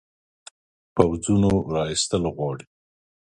[0.95, 2.65] پوځونو را ایستل غواړي.